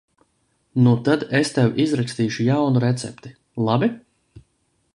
[0.85, 3.35] Nu tad es tev izrakstīšu jaunu recepti,
[3.69, 3.91] labi?